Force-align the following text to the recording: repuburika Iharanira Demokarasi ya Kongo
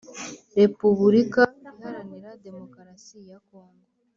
repuburika 0.57 1.41
Iharanira 1.67 2.29
Demokarasi 2.45 3.17
ya 3.29 3.39
Kongo 3.47 3.83